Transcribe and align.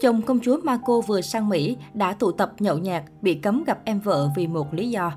Chồng 0.00 0.22
công 0.22 0.40
chúa 0.40 0.58
Marco 0.64 1.00
vừa 1.00 1.20
sang 1.20 1.48
Mỹ 1.48 1.76
đã 1.94 2.12
tụ 2.12 2.32
tập 2.32 2.52
nhậu 2.58 2.78
nhạt, 2.78 3.04
bị 3.22 3.34
cấm 3.34 3.64
gặp 3.64 3.78
em 3.84 4.00
vợ 4.00 4.30
vì 4.36 4.46
một 4.46 4.74
lý 4.74 4.90
do. 4.90 5.12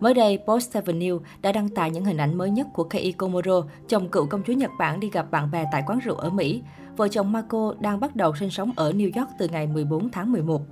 Mới 0.00 0.14
đây, 0.14 0.38
Post 0.46 0.74
7 0.74 0.82
News 0.82 1.20
đã 1.42 1.52
đăng 1.52 1.68
tải 1.68 1.90
những 1.90 2.04
hình 2.04 2.16
ảnh 2.16 2.38
mới 2.38 2.50
nhất 2.50 2.66
của 2.74 2.84
Kei 2.84 3.12
Komuro, 3.12 3.62
chồng 3.88 4.08
cựu 4.08 4.26
công 4.26 4.42
chúa 4.46 4.52
Nhật 4.52 4.70
Bản 4.78 5.00
đi 5.00 5.10
gặp 5.10 5.30
bạn 5.30 5.50
bè 5.50 5.64
tại 5.72 5.82
quán 5.86 5.98
rượu 5.98 6.14
ở 6.14 6.30
Mỹ. 6.30 6.62
Vợ 6.96 7.08
chồng 7.08 7.32
Marco 7.32 7.74
đang 7.80 8.00
bắt 8.00 8.16
đầu 8.16 8.34
sinh 8.34 8.50
sống 8.50 8.72
ở 8.76 8.92
New 8.92 9.10
York 9.14 9.30
từ 9.38 9.48
ngày 9.48 9.66
14 9.66 10.10
tháng 10.10 10.32
11. 10.32 10.62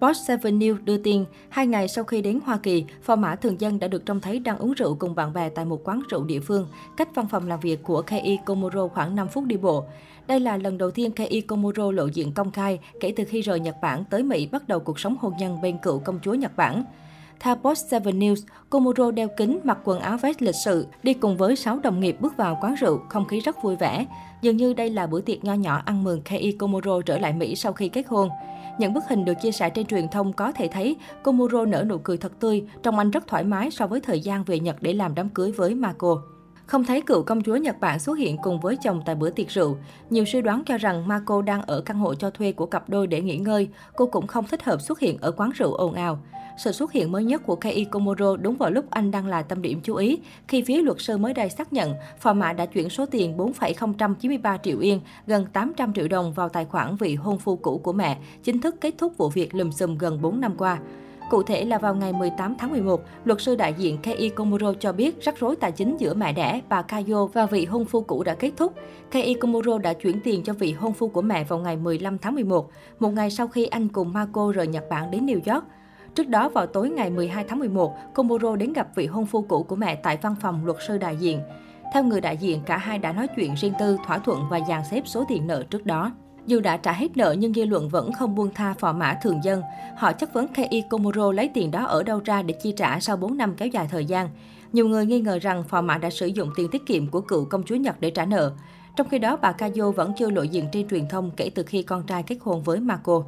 Post 0.00 0.30
7 0.42 0.52
News 0.52 0.84
đưa 0.84 0.98
tin, 0.98 1.24
hai 1.48 1.66
ngày 1.66 1.88
sau 1.88 2.04
khi 2.04 2.22
đến 2.22 2.40
Hoa 2.44 2.56
Kỳ, 2.56 2.84
phò 3.02 3.16
mã 3.16 3.34
thường 3.34 3.60
dân 3.60 3.78
đã 3.78 3.88
được 3.88 4.06
trông 4.06 4.20
thấy 4.20 4.38
đang 4.38 4.58
uống 4.58 4.72
rượu 4.72 4.94
cùng 4.94 5.14
bạn 5.14 5.32
bè 5.32 5.48
tại 5.48 5.64
một 5.64 5.80
quán 5.84 6.02
rượu 6.10 6.24
địa 6.24 6.40
phương, 6.40 6.68
cách 6.96 7.08
văn 7.14 7.26
phòng 7.30 7.48
làm 7.48 7.60
việc 7.60 7.82
của 7.82 8.02
Kei 8.02 8.38
Komuro 8.46 8.88
khoảng 8.88 9.16
5 9.16 9.28
phút 9.28 9.44
đi 9.44 9.56
bộ. 9.56 9.84
Đây 10.28 10.40
là 10.40 10.56
lần 10.56 10.78
đầu 10.78 10.90
tiên 10.90 11.12
Kei 11.12 11.40
Komuro 11.40 11.90
lộ 11.90 12.06
diện 12.06 12.32
công 12.32 12.50
khai 12.50 12.78
kể 13.00 13.12
từ 13.16 13.24
khi 13.24 13.40
rời 13.40 13.60
Nhật 13.60 13.76
Bản 13.82 14.04
tới 14.10 14.22
Mỹ 14.22 14.46
bắt 14.46 14.68
đầu 14.68 14.80
cuộc 14.80 15.00
sống 15.00 15.16
hôn 15.20 15.32
nhân 15.38 15.60
bên 15.62 15.78
cựu 15.78 15.98
công 15.98 16.18
chúa 16.22 16.34
Nhật 16.34 16.56
Bản. 16.56 16.84
Theo 17.40 17.56
Post 17.56 17.90
7 17.90 18.00
News, 18.00 18.36
Komuro 18.70 19.10
đeo 19.10 19.28
kính, 19.36 19.60
mặc 19.64 19.78
quần 19.84 20.00
áo 20.00 20.16
vest 20.16 20.42
lịch 20.42 20.54
sự, 20.64 20.86
đi 21.02 21.14
cùng 21.14 21.36
với 21.36 21.56
6 21.56 21.78
đồng 21.82 22.00
nghiệp 22.00 22.16
bước 22.20 22.36
vào 22.36 22.58
quán 22.60 22.74
rượu, 22.74 23.00
không 23.08 23.28
khí 23.28 23.40
rất 23.40 23.62
vui 23.62 23.76
vẻ. 23.76 24.06
Dường 24.42 24.56
như 24.56 24.74
đây 24.74 24.90
là 24.90 25.06
bữa 25.06 25.20
tiệc 25.20 25.44
nho 25.44 25.54
nhỏ 25.54 25.82
ăn 25.84 26.04
mừng 26.04 26.22
Kei 26.22 26.52
Komuro 26.52 27.00
trở 27.00 27.18
lại 27.18 27.32
Mỹ 27.32 27.56
sau 27.56 27.72
khi 27.72 27.88
kết 27.88 28.06
hôn. 28.08 28.28
Những 28.78 28.94
bức 28.94 29.04
hình 29.08 29.24
được 29.24 29.34
chia 29.42 29.52
sẻ 29.52 29.70
trên 29.70 29.86
truyền 29.86 30.08
thông 30.08 30.32
có 30.32 30.52
thể 30.52 30.68
thấy 30.68 30.96
Komuro 31.22 31.64
nở 31.64 31.84
nụ 31.88 31.98
cười 31.98 32.16
thật 32.16 32.32
tươi, 32.40 32.64
trông 32.82 32.98
anh 32.98 33.10
rất 33.10 33.26
thoải 33.26 33.44
mái 33.44 33.70
so 33.70 33.86
với 33.86 34.00
thời 34.00 34.20
gian 34.20 34.44
về 34.44 34.60
Nhật 34.60 34.76
để 34.80 34.92
làm 34.92 35.14
đám 35.14 35.28
cưới 35.28 35.52
với 35.52 35.74
Mako. 35.74 36.22
Không 36.68 36.84
thấy 36.84 37.00
cựu 37.00 37.22
công 37.22 37.42
chúa 37.42 37.56
Nhật 37.56 37.80
Bản 37.80 37.98
xuất 37.98 38.18
hiện 38.18 38.36
cùng 38.42 38.60
với 38.60 38.76
chồng 38.76 39.02
tại 39.06 39.14
bữa 39.14 39.30
tiệc 39.30 39.48
rượu. 39.48 39.76
Nhiều 40.10 40.24
suy 40.24 40.40
đoán 40.40 40.62
cho 40.66 40.78
rằng 40.78 41.08
Mako 41.08 41.42
đang 41.42 41.62
ở 41.62 41.80
căn 41.80 41.98
hộ 41.98 42.14
cho 42.14 42.30
thuê 42.30 42.52
của 42.52 42.66
cặp 42.66 42.88
đôi 42.88 43.06
để 43.06 43.20
nghỉ 43.20 43.36
ngơi. 43.36 43.68
Cô 43.96 44.06
cũng 44.06 44.26
không 44.26 44.46
thích 44.46 44.64
hợp 44.64 44.80
xuất 44.80 45.00
hiện 45.00 45.18
ở 45.20 45.30
quán 45.30 45.50
rượu 45.54 45.72
ồn 45.72 45.94
ào. 45.94 46.18
Sự 46.58 46.72
xuất 46.72 46.92
hiện 46.92 47.12
mới 47.12 47.24
nhất 47.24 47.42
của 47.46 47.56
Kei 47.56 47.84
Komuro 47.84 48.36
đúng 48.36 48.56
vào 48.56 48.70
lúc 48.70 48.90
anh 48.90 49.10
đang 49.10 49.26
là 49.26 49.42
tâm 49.42 49.62
điểm 49.62 49.80
chú 49.84 49.94
ý, 49.94 50.18
khi 50.48 50.62
phía 50.62 50.82
luật 50.82 51.00
sư 51.00 51.16
mới 51.16 51.34
đây 51.34 51.50
xác 51.50 51.72
nhận 51.72 51.94
phò 52.18 52.32
mã 52.32 52.52
đã 52.52 52.66
chuyển 52.66 52.88
số 52.88 53.06
tiền 53.06 53.36
4,093 53.36 54.56
triệu 54.56 54.78
yên, 54.78 55.00
gần 55.26 55.46
800 55.52 55.92
triệu 55.92 56.08
đồng 56.08 56.32
vào 56.32 56.48
tài 56.48 56.64
khoản 56.64 56.96
vị 56.96 57.14
hôn 57.14 57.38
phu 57.38 57.56
cũ 57.56 57.80
của 57.84 57.92
mẹ, 57.92 58.18
chính 58.42 58.60
thức 58.60 58.76
kết 58.80 58.94
thúc 58.98 59.16
vụ 59.16 59.28
việc 59.28 59.54
lùm 59.54 59.70
xùm 59.70 59.98
gần 59.98 60.22
4 60.22 60.40
năm 60.40 60.54
qua. 60.58 60.78
Cụ 61.30 61.42
thể 61.42 61.64
là 61.64 61.78
vào 61.78 61.94
ngày 61.94 62.12
18 62.12 62.54
tháng 62.58 62.70
11, 62.70 63.00
luật 63.24 63.40
sư 63.40 63.56
đại 63.56 63.74
diện 63.74 63.98
Kei 64.02 64.28
Komuro 64.28 64.72
cho 64.80 64.92
biết 64.92 65.22
rắc 65.22 65.38
rối 65.38 65.56
tài 65.56 65.72
chính 65.72 65.96
giữa 65.96 66.14
mẹ 66.14 66.32
đẻ, 66.32 66.60
bà 66.68 66.82
Kayo 66.82 67.26
và 67.26 67.46
vị 67.46 67.64
hôn 67.64 67.84
phu 67.84 68.00
cũ 68.00 68.22
đã 68.22 68.34
kết 68.34 68.50
thúc. 68.56 68.72
Kei 69.10 69.34
Komuro 69.34 69.78
đã 69.78 69.92
chuyển 69.92 70.20
tiền 70.24 70.42
cho 70.42 70.52
vị 70.52 70.72
hôn 70.72 70.92
phu 70.92 71.08
của 71.08 71.22
mẹ 71.22 71.44
vào 71.44 71.58
ngày 71.58 71.76
15 71.76 72.18
tháng 72.18 72.34
11, 72.34 72.70
một 72.98 73.08
ngày 73.08 73.30
sau 73.30 73.48
khi 73.48 73.66
anh 73.66 73.88
cùng 73.88 74.12
Marco 74.12 74.52
rời 74.52 74.66
Nhật 74.66 74.84
Bản 74.90 75.10
đến 75.10 75.26
New 75.26 75.54
York. 75.54 75.64
Trước 76.14 76.28
đó, 76.28 76.48
vào 76.48 76.66
tối 76.66 76.90
ngày 76.90 77.10
12 77.10 77.44
tháng 77.48 77.58
11, 77.58 77.94
Komuro 78.14 78.56
đến 78.56 78.72
gặp 78.72 78.88
vị 78.94 79.06
hôn 79.06 79.26
phu 79.26 79.42
cũ 79.42 79.62
của 79.62 79.76
mẹ 79.76 79.94
tại 79.94 80.18
văn 80.22 80.34
phòng 80.40 80.66
luật 80.66 80.78
sư 80.86 80.98
đại 80.98 81.16
diện. 81.16 81.40
Theo 81.94 82.04
người 82.04 82.20
đại 82.20 82.36
diện, 82.36 82.60
cả 82.66 82.76
hai 82.76 82.98
đã 82.98 83.12
nói 83.12 83.26
chuyện 83.36 83.54
riêng 83.54 83.72
tư, 83.78 83.96
thỏa 84.06 84.18
thuận 84.18 84.40
và 84.50 84.60
dàn 84.68 84.82
xếp 84.90 85.02
số 85.06 85.24
tiền 85.28 85.46
nợ 85.46 85.62
trước 85.70 85.86
đó. 85.86 86.12
Dù 86.48 86.60
đã 86.60 86.76
trả 86.76 86.92
hết 86.92 87.16
nợ 87.16 87.34
nhưng 87.38 87.54
dư 87.54 87.64
luận 87.64 87.88
vẫn 87.88 88.12
không 88.12 88.34
buông 88.34 88.50
tha 88.54 88.74
phò 88.78 88.92
mã 88.92 89.18
thường 89.22 89.40
dân. 89.44 89.62
Họ 89.96 90.12
chất 90.12 90.32
vấn 90.34 90.48
Kei 90.48 90.82
Komuro 90.90 91.32
lấy 91.32 91.50
tiền 91.54 91.70
đó 91.70 91.84
ở 91.84 92.02
đâu 92.02 92.20
ra 92.24 92.42
để 92.42 92.54
chi 92.62 92.72
trả 92.76 93.00
sau 93.00 93.16
4 93.16 93.36
năm 93.36 93.54
kéo 93.56 93.68
dài 93.68 93.88
thời 93.90 94.04
gian. 94.04 94.28
Nhiều 94.72 94.88
người 94.88 95.06
nghi 95.06 95.20
ngờ 95.20 95.38
rằng 95.38 95.64
phò 95.68 95.82
mã 95.82 95.98
đã 95.98 96.10
sử 96.10 96.26
dụng 96.26 96.50
tiền 96.56 96.68
tiết 96.72 96.86
kiệm 96.86 97.06
của 97.06 97.20
cựu 97.20 97.44
công 97.44 97.62
chúa 97.62 97.74
Nhật 97.74 98.00
để 98.00 98.10
trả 98.10 98.24
nợ. 98.24 98.52
Trong 98.96 99.08
khi 99.08 99.18
đó, 99.18 99.36
bà 99.42 99.52
Kayo 99.52 99.90
vẫn 99.90 100.12
chưa 100.18 100.30
lộ 100.30 100.42
diện 100.42 100.64
trên 100.72 100.88
truyền 100.88 101.08
thông 101.08 101.30
kể 101.36 101.50
từ 101.54 101.62
khi 101.62 101.82
con 101.82 102.02
trai 102.06 102.22
kết 102.22 102.36
hôn 102.40 102.62
với 102.62 102.80
Marco 102.80 103.24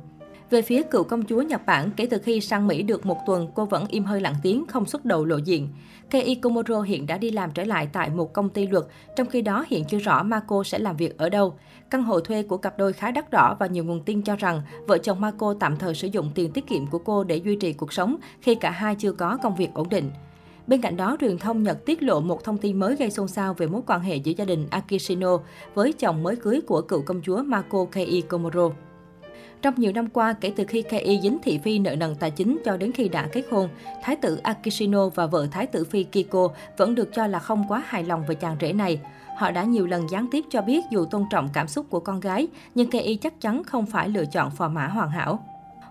về 0.51 0.63
phía 0.63 0.83
cựu 0.83 1.05
công 1.05 1.25
chúa 1.25 1.43
Nhật 1.43 1.67
Bản, 1.67 1.91
kể 1.97 2.07
từ 2.07 2.19
khi 2.19 2.41
sang 2.41 2.67
Mỹ 2.67 2.83
được 2.83 3.07
một 3.07 3.17
tuần, 3.27 3.49
cô 3.55 3.65
vẫn 3.65 3.87
im 3.89 4.05
hơi 4.05 4.21
lặng 4.21 4.35
tiếng, 4.43 4.67
không 4.67 4.87
xuất 4.87 5.05
đầu 5.05 5.25
lộ 5.25 5.37
diện. 5.37 5.69
Kei 6.11 6.35
Komuro 6.35 6.81
hiện 6.81 7.07
đã 7.07 7.19
đi 7.19 7.31
làm 7.31 7.51
trở 7.51 7.65
lại 7.65 7.89
tại 7.93 8.11
một 8.11 8.33
công 8.33 8.49
ty 8.49 8.67
luật, 8.67 8.85
trong 9.17 9.27
khi 9.27 9.43
đó 9.43 9.65
hiện 9.69 9.85
chưa 9.85 9.99
rõ 9.99 10.23
Mako 10.23 10.63
sẽ 10.65 10.79
làm 10.79 10.97
việc 10.97 11.19
ở 11.19 11.29
đâu. 11.29 11.55
Căn 11.91 12.03
hộ 12.03 12.21
thuê 12.21 12.43
của 12.43 12.57
cặp 12.57 12.79
đôi 12.79 12.93
khá 12.93 13.11
đắt 13.11 13.31
đỏ 13.31 13.57
và 13.59 13.67
nhiều 13.67 13.85
nguồn 13.85 14.01
tin 14.05 14.23
cho 14.23 14.37
rằng 14.37 14.63
vợ 14.87 14.99
chồng 14.99 15.21
Mako 15.21 15.55
tạm 15.61 15.77
thời 15.77 15.95
sử 15.95 16.09
dụng 16.09 16.31
tiền 16.35 16.53
tiết 16.53 16.67
kiệm 16.67 16.87
của 16.87 16.99
cô 16.99 17.25
để 17.25 17.37
duy 17.37 17.57
trì 17.57 17.73
cuộc 17.73 17.93
sống 17.93 18.17
khi 18.41 18.55
cả 18.55 18.71
hai 18.71 18.95
chưa 18.95 19.13
có 19.13 19.39
công 19.43 19.57
việc 19.57 19.75
ổn 19.75 19.89
định. 19.89 20.11
Bên 20.67 20.81
cạnh 20.81 20.97
đó, 20.97 21.17
truyền 21.21 21.39
thông 21.39 21.63
Nhật 21.63 21.85
tiết 21.87 22.03
lộ 22.03 22.21
một 22.21 22.45
thông 22.45 22.59
tin 22.59 22.79
mới 22.79 22.97
gây 22.97 23.11
xôn 23.11 23.29
xao 23.29 23.55
về 23.55 23.67
mối 23.67 23.81
quan 23.87 24.01
hệ 24.01 24.17
giữa 24.17 24.33
gia 24.37 24.45
đình 24.45 24.67
Akishino 24.71 25.39
với 25.75 25.93
chồng 25.93 26.23
mới 26.23 26.37
cưới 26.37 26.61
của 26.67 26.83
cựu 26.83 27.03
công 27.03 27.23
chúa 27.23 27.43
Mako 27.43 27.85
Kei 27.93 28.23
Komuro. 28.29 28.71
Trong 29.63 29.75
nhiều 29.77 29.93
năm 29.93 30.09
qua, 30.09 30.33
kể 30.33 30.53
từ 30.57 30.65
khi 30.65 30.83
Kei 30.83 31.21
dính 31.23 31.39
thị 31.43 31.59
phi 31.59 31.79
nợ 31.79 31.97
nần 31.97 32.15
tài 32.15 32.31
chính 32.31 32.59
cho 32.65 32.77
đến 32.77 32.93
khi 32.93 33.09
đã 33.09 33.29
kết 33.33 33.45
hôn, 33.51 33.69
Thái 34.03 34.17
tử 34.17 34.37
Akishino 34.43 35.09
và 35.09 35.27
vợ 35.27 35.47
Thái 35.51 35.67
tử 35.67 35.85
Phi 35.85 36.05
Kiko 36.05 36.49
vẫn 36.77 36.95
được 36.95 37.09
cho 37.15 37.27
là 37.27 37.39
không 37.39 37.65
quá 37.69 37.83
hài 37.87 38.05
lòng 38.05 38.25
về 38.29 38.35
chàng 38.35 38.57
rể 38.61 38.73
này. 38.73 39.01
Họ 39.39 39.51
đã 39.51 39.65
nhiều 39.65 39.87
lần 39.87 40.11
gián 40.11 40.27
tiếp 40.31 40.45
cho 40.51 40.63
biết 40.63 40.85
dù 40.91 41.05
tôn 41.05 41.25
trọng 41.31 41.49
cảm 41.53 41.69
xúc 41.69 41.87
của 41.91 42.01
con 42.01 42.21
gái, 42.21 42.49
nhưng 42.75 42.91
Kei 42.91 43.17
chắc 43.17 43.41
chắn 43.41 43.65
không 43.65 43.87
phải 43.87 44.09
lựa 44.09 44.25
chọn 44.25 44.51
phò 44.51 44.69
mã 44.69 44.87
hoàn 44.87 45.11
hảo. 45.11 45.45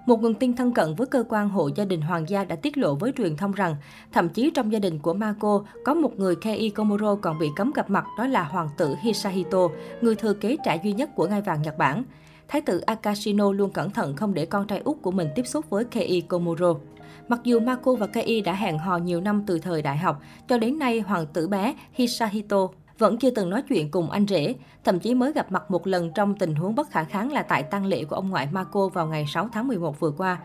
Một 0.05 0.21
nguồn 0.21 0.33
tin 0.33 0.55
thân 0.55 0.73
cận 0.73 0.95
với 0.95 1.07
cơ 1.07 1.23
quan 1.29 1.49
hộ 1.49 1.69
gia 1.75 1.85
đình 1.85 2.01
hoàng 2.01 2.29
gia 2.29 2.43
đã 2.43 2.55
tiết 2.55 2.77
lộ 2.77 2.95
với 2.95 3.11
truyền 3.17 3.37
thông 3.37 3.51
rằng, 3.51 3.75
thậm 4.11 4.29
chí 4.29 4.51
trong 4.55 4.71
gia 4.71 4.79
đình 4.79 4.99
của 4.99 5.13
Mako, 5.13 5.63
có 5.85 5.93
một 5.93 6.19
người 6.19 6.35
Kei 6.35 6.69
Komuro 6.69 7.15
còn 7.15 7.39
bị 7.39 7.47
cấm 7.55 7.71
gặp 7.75 7.89
mặt 7.89 8.05
đó 8.17 8.27
là 8.27 8.43
hoàng 8.43 8.69
tử 8.77 8.95
Hisahito, 9.01 9.67
người 10.01 10.15
thừa 10.15 10.33
kế 10.33 10.57
trẻ 10.65 10.79
duy 10.83 10.93
nhất 10.93 11.09
của 11.15 11.27
ngai 11.27 11.41
vàng 11.41 11.61
Nhật 11.61 11.77
Bản. 11.77 12.03
Thái 12.49 12.61
tử 12.61 12.79
Akashino 12.79 13.51
luôn 13.51 13.71
cẩn 13.71 13.89
thận 13.89 14.15
không 14.15 14.33
để 14.33 14.45
con 14.45 14.67
trai 14.67 14.81
út 14.83 14.97
của 15.01 15.11
mình 15.11 15.27
tiếp 15.35 15.47
xúc 15.47 15.69
với 15.69 15.85
Kei 15.85 16.21
Komuro. 16.21 16.73
Mặc 17.27 17.39
dù 17.43 17.59
Mako 17.59 17.95
và 17.95 18.07
Kei 18.07 18.41
đã 18.41 18.53
hẹn 18.53 18.77
hò 18.77 18.97
nhiều 18.97 19.21
năm 19.21 19.43
từ 19.47 19.59
thời 19.59 19.81
đại 19.81 19.97
học, 19.97 20.21
cho 20.47 20.57
đến 20.57 20.79
nay 20.79 20.99
hoàng 20.99 21.25
tử 21.33 21.47
bé 21.47 21.75
Hisahito 21.93 22.67
vẫn 22.97 23.17
chưa 23.17 23.29
từng 23.29 23.49
nói 23.49 23.61
chuyện 23.61 23.91
cùng 23.91 24.11
anh 24.11 24.25
rể, 24.27 24.55
thậm 24.83 24.99
chí 24.99 25.13
mới 25.15 25.33
gặp 25.33 25.51
mặt 25.51 25.71
một 25.71 25.87
lần 25.87 26.11
trong 26.15 26.35
tình 26.35 26.55
huống 26.55 26.75
bất 26.75 26.91
khả 26.91 27.03
kháng 27.03 27.31
là 27.31 27.43
tại 27.43 27.63
tang 27.63 27.85
lễ 27.85 28.03
của 28.03 28.15
ông 28.15 28.29
ngoại 28.29 28.47
Mako 28.51 28.87
vào 28.87 29.07
ngày 29.07 29.25
6 29.27 29.49
tháng 29.53 29.67
11 29.67 29.99
vừa 29.99 30.11
qua. 30.11 30.37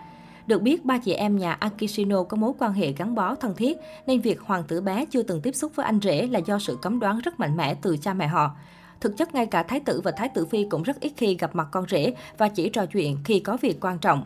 Được 0.47 0.63
biết, 0.63 0.85
ba 0.85 0.99
chị 0.99 1.13
em 1.13 1.39
nhà 1.39 1.53
Akishino 1.53 2.23
có 2.23 2.37
mối 2.37 2.53
quan 2.59 2.73
hệ 2.73 2.93
gắn 2.93 3.15
bó 3.15 3.35
thân 3.35 3.55
thiết, 3.55 3.79
nên 4.07 4.21
việc 4.21 4.41
hoàng 4.41 4.65
tử 4.69 4.81
bé 4.81 5.05
chưa 5.05 5.23
từng 5.23 5.41
tiếp 5.41 5.55
xúc 5.55 5.73
với 5.75 5.87
anh 5.87 6.01
rể 6.03 6.27
là 6.27 6.39
do 6.39 6.59
sự 6.59 6.79
cấm 6.83 7.01
đoán 7.01 7.19
rất 7.19 7.41
mạnh 7.41 7.57
mẽ 7.57 7.75
từ 7.75 7.97
cha 7.97 8.15
mẹ 8.15 8.27
họ. 8.27 8.57
Thực 9.01 9.17
chất 9.17 9.35
ngay 9.35 9.47
cả 9.47 9.63
thái 9.63 9.81
tử 9.81 10.01
và 10.05 10.11
thái 10.11 10.29
tử 10.29 10.47
phi 10.47 10.67
cũng 10.71 10.83
rất 10.83 11.01
ít 11.01 11.13
khi 11.17 11.37
gặp 11.37 11.55
mặt 11.55 11.69
con 11.71 11.85
rể 11.89 12.15
và 12.39 12.49
chỉ 12.49 12.69
trò 12.69 12.87
chuyện 12.87 13.19
khi 13.25 13.41
có 13.41 13.57
việc 13.61 13.81
quan 13.81 13.99
trọng. 13.99 14.25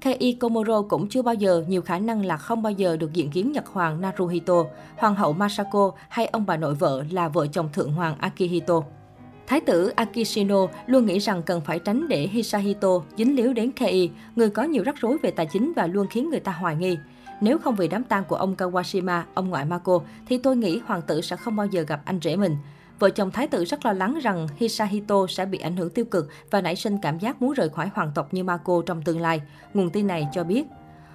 Kei 0.00 0.36
Komuro 0.40 0.82
cũng 0.82 1.08
chưa 1.08 1.22
bao 1.22 1.34
giờ, 1.34 1.64
nhiều 1.68 1.82
khả 1.82 1.98
năng 1.98 2.24
là 2.24 2.36
không 2.36 2.62
bao 2.62 2.72
giờ 2.72 2.96
được 2.96 3.12
diện 3.12 3.30
kiến 3.30 3.52
Nhật 3.52 3.66
Hoàng 3.66 4.00
Naruhito, 4.00 4.64
Hoàng 4.96 5.14
hậu 5.14 5.32
Masako 5.32 5.92
hay 6.08 6.26
ông 6.26 6.46
bà 6.46 6.56
nội 6.56 6.74
vợ 6.74 7.04
là 7.10 7.28
vợ 7.28 7.46
chồng 7.46 7.68
Thượng 7.72 7.92
Hoàng 7.92 8.16
Akihito. 8.18 8.82
Thái 9.46 9.60
tử 9.60 9.88
Akishino 9.88 10.66
luôn 10.86 11.06
nghĩ 11.06 11.18
rằng 11.18 11.42
cần 11.42 11.60
phải 11.60 11.78
tránh 11.78 12.08
để 12.08 12.28
Hisahito 12.32 12.88
dính 13.16 13.36
líu 13.36 13.52
đến 13.52 13.72
Kei, 13.72 14.10
người 14.36 14.50
có 14.50 14.62
nhiều 14.62 14.82
rắc 14.82 14.96
rối 14.96 15.18
về 15.22 15.30
tài 15.30 15.46
chính 15.46 15.72
và 15.76 15.86
luôn 15.86 16.06
khiến 16.06 16.30
người 16.30 16.40
ta 16.40 16.52
hoài 16.52 16.76
nghi. 16.76 16.98
Nếu 17.40 17.58
không 17.58 17.74
vì 17.74 17.88
đám 17.88 18.04
tang 18.04 18.24
của 18.24 18.36
ông 18.36 18.54
Kawashima, 18.58 19.22
ông 19.34 19.50
ngoại 19.50 19.64
Mako, 19.64 20.00
thì 20.28 20.38
tôi 20.38 20.56
nghĩ 20.56 20.80
hoàng 20.86 21.02
tử 21.02 21.20
sẽ 21.20 21.36
không 21.36 21.56
bao 21.56 21.66
giờ 21.66 21.82
gặp 21.82 22.00
anh 22.04 22.18
rể 22.22 22.36
mình. 22.36 22.56
Vợ 22.98 23.10
chồng 23.10 23.30
thái 23.30 23.46
tử 23.46 23.64
rất 23.64 23.84
lo 23.84 23.92
lắng 23.92 24.18
rằng 24.22 24.46
Hisahito 24.56 25.26
sẽ 25.28 25.46
bị 25.46 25.58
ảnh 25.58 25.76
hưởng 25.76 25.90
tiêu 25.90 26.04
cực 26.04 26.28
và 26.50 26.60
nảy 26.60 26.76
sinh 26.76 26.98
cảm 27.02 27.18
giác 27.18 27.42
muốn 27.42 27.52
rời 27.52 27.68
khỏi 27.68 27.90
hoàng 27.94 28.12
tộc 28.14 28.34
như 28.34 28.44
Mako 28.44 28.82
trong 28.86 29.02
tương 29.02 29.20
lai. 29.20 29.42
Nguồn 29.74 29.90
tin 29.90 30.06
này 30.06 30.28
cho 30.32 30.44
biết. 30.44 30.64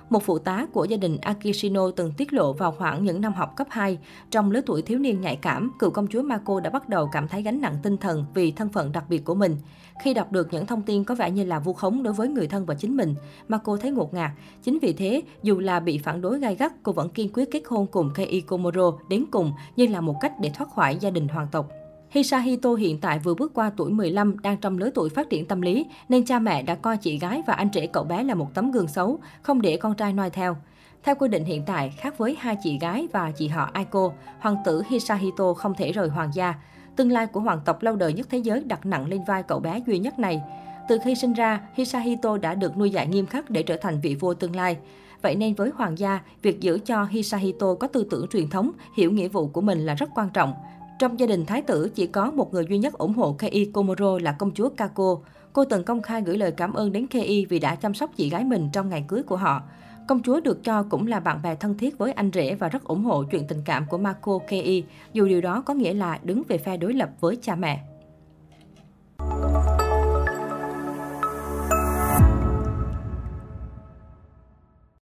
Một 0.10 0.24
phụ 0.24 0.40
tá 0.40 0.68
của 0.74 0.86
gia 0.86 0.98
đình 0.98 1.18
Akishino 1.22 1.92
từng 1.92 2.12
tiết 2.12 2.34
lộ 2.34 2.54
vào 2.54 2.72
khoảng 2.72 3.04
những 3.04 3.22
năm 3.22 3.34
học 3.34 3.56
cấp 3.56 3.68
2, 3.70 3.98
trong 4.32 4.52
lứa 4.52 4.62
tuổi 4.66 4.82
thiếu 4.82 5.00
niên 5.00 5.22
nhạy 5.22 5.36
cảm, 5.36 5.72
cựu 5.80 5.90
công 5.90 6.08
chúa 6.08 6.22
Mako 6.22 6.60
đã 6.60 6.70
bắt 6.70 6.90
đầu 6.90 7.10
cảm 7.12 7.28
thấy 7.28 7.42
gánh 7.42 7.62
nặng 7.62 7.76
tinh 7.84 7.98
thần 7.98 8.26
vì 8.34 8.52
thân 8.52 8.70
phận 8.70 8.92
đặc 8.92 9.06
biệt 9.10 9.26
của 9.26 9.36
mình. 9.36 9.58
Khi 10.04 10.14
đọc 10.14 10.32
được 10.32 10.54
những 10.54 10.66
thông 10.66 10.82
tin 10.82 11.04
có 11.04 11.16
vẻ 11.16 11.32
như 11.32 11.44
là 11.44 11.60
vu 11.60 11.74
khống 11.74 12.04
đối 12.04 12.14
với 12.14 12.28
người 12.28 12.48
thân 12.48 12.66
và 12.66 12.76
chính 12.76 12.98
mình, 12.98 13.16
Mako 13.48 13.78
thấy 13.78 13.92
ngột 13.92 14.14
ngạt. 14.14 14.32
Chính 14.64 14.80
vì 14.82 14.94
thế, 14.94 15.22
dù 15.44 15.60
là 15.60 15.80
bị 15.80 15.98
phản 15.98 16.22
đối 16.22 16.40
gay 16.40 16.56
gắt, 16.56 16.74
cô 16.84 16.92
vẫn 16.92 17.10
kiên 17.10 17.30
quyết 17.34 17.52
kết 17.52 17.64
hôn 17.68 17.88
cùng 17.88 18.12
Kei 18.16 18.42
Komoro 18.42 18.92
đến 19.10 19.26
cùng 19.32 19.52
như 19.76 19.88
là 19.88 20.02
một 20.02 20.16
cách 20.22 20.34
để 20.42 20.52
thoát 20.54 20.70
khỏi 20.76 20.98
gia 21.00 21.10
đình 21.10 21.28
hoàng 21.28 21.48
tộc. 21.52 21.70
Hisahito 22.10 22.74
hiện 22.74 22.98
tại 22.98 23.20
vừa 23.20 23.34
bước 23.36 23.52
qua 23.54 23.72
tuổi 23.78 23.92
15, 23.92 24.40
đang 24.40 24.58
trong 24.58 24.78
lứa 24.78 24.90
tuổi 24.96 25.10
phát 25.10 25.30
triển 25.30 25.46
tâm 25.46 25.62
lý, 25.62 25.86
nên 26.10 26.26
cha 26.26 26.40
mẹ 26.40 26.64
đã 26.64 26.76
coi 26.76 26.98
chị 26.98 27.20
gái 27.20 27.42
và 27.48 27.54
anh 27.54 27.70
rể 27.74 27.88
cậu 27.88 28.04
bé 28.04 28.24
là 28.24 28.36
một 28.36 28.54
tấm 28.54 28.72
gương 28.72 28.88
xấu, 28.88 29.20
không 29.42 29.62
để 29.62 29.78
con 29.78 29.96
trai 29.96 30.14
noi 30.14 30.30
theo. 30.30 30.58
Theo 31.04 31.16
quy 31.16 31.28
định 31.28 31.44
hiện 31.44 31.64
tại, 31.66 31.94
khác 31.98 32.18
với 32.18 32.38
hai 32.40 32.58
chị 32.64 32.78
gái 32.80 33.08
và 33.12 33.32
chị 33.32 33.48
họ 33.48 33.70
Aiko, 33.74 34.12
hoàng 34.40 34.56
tử 34.66 34.84
Hisahito 34.90 35.54
không 35.54 35.74
thể 35.78 35.92
rời 35.92 36.10
hoàng 36.10 36.32
gia. 36.34 36.56
Tương 36.96 37.12
lai 37.12 37.28
của 37.28 37.40
hoàng 37.40 37.60
tộc 37.66 37.84
lâu 37.84 37.96
đời 37.96 38.14
nhất 38.14 38.28
thế 38.30 38.38
giới 38.38 38.64
đặt 38.64 38.86
nặng 38.86 39.08
lên 39.08 39.24
vai 39.28 39.44
cậu 39.44 39.60
bé 39.60 39.82
duy 39.88 40.00
nhất 40.00 40.20
này. 40.20 40.42
Từ 40.88 40.98
khi 41.04 41.16
sinh 41.16 41.34
ra, 41.34 41.62
Hisahito 41.74 42.38
đã 42.38 42.56
được 42.56 42.78
nuôi 42.78 42.90
dạy 42.90 43.08
nghiêm 43.08 43.26
khắc 43.26 43.50
để 43.50 43.64
trở 43.64 43.78
thành 43.78 44.00
vị 44.02 44.16
vua 44.16 44.34
tương 44.34 44.56
lai. 44.56 44.78
Vậy 45.22 45.36
nên 45.36 45.54
với 45.54 45.72
hoàng 45.76 45.98
gia, 45.98 46.20
việc 46.42 46.60
giữ 46.62 46.80
cho 46.86 47.04
Hisahito 47.04 47.76
có 47.80 47.88
tư 47.88 48.08
tưởng 48.12 48.28
truyền 48.28 48.50
thống, 48.50 48.72
hiểu 48.96 49.12
nghĩa 49.12 49.28
vụ 49.28 49.48
của 49.48 49.62
mình 49.62 49.86
là 49.86 49.94
rất 49.94 50.10
quan 50.16 50.30
trọng. 50.30 50.54
Trong 51.00 51.20
gia 51.20 51.28
đình 51.28 51.46
thái 51.46 51.62
tử, 51.62 51.90
chỉ 51.96 52.08
có 52.08 52.32
một 52.32 52.54
người 52.54 52.66
duy 52.70 52.78
nhất 52.78 52.94
ủng 52.94 53.14
hộ 53.14 53.34
Kei 53.34 53.72
Komuro 53.74 54.20
là 54.20 54.32
công 54.32 54.52
chúa 54.54 54.70
Kako. 54.70 55.20
Cô 55.54 55.66
từng 55.66 55.84
công 55.84 56.02
khai 56.02 56.22
gửi 56.22 56.38
lời 56.38 56.52
cảm 56.52 56.74
ơn 56.74 56.92
đến 56.92 57.08
Kei 57.08 57.46
vì 57.50 57.60
đã 57.60 57.76
chăm 57.76 57.94
sóc 57.94 58.12
chị 58.16 58.30
gái 58.30 58.44
mình 58.44 58.70
trong 58.74 58.90
ngày 58.90 59.06
cưới 59.08 59.24
của 59.24 59.36
họ. 59.36 59.62
Công 60.08 60.22
chúa 60.24 60.40
được 60.40 60.64
cho 60.64 60.84
cũng 60.84 61.08
là 61.08 61.20
bạn 61.20 61.42
bè 61.44 61.56
thân 61.56 61.78
thiết 61.78 61.98
với 61.98 62.12
anh 62.12 62.32
rể 62.34 62.56
và 62.56 62.70
rất 62.70 62.84
ủng 62.84 63.04
hộ 63.04 63.24
chuyện 63.24 63.48
tình 63.48 63.62
cảm 63.66 63.86
của 63.90 63.98
Marco 63.98 64.40
Kei, 64.48 64.84
dù 65.14 65.28
điều 65.28 65.42
đó 65.42 65.62
có 65.62 65.74
nghĩa 65.74 65.94
là 65.94 66.20
đứng 66.24 66.44
về 66.48 66.58
phe 66.58 66.78
đối 66.78 66.94
lập 66.94 67.10
với 67.20 67.38
cha 67.42 67.56
mẹ. 67.56 67.80